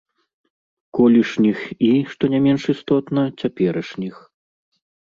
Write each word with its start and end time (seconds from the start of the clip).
Колішніх 0.99 1.59
і, 1.91 1.91
што 2.15 2.23
не 2.35 2.39
менш 2.49 2.63
істотна, 2.77 3.21
цяперашніх. 3.45 4.15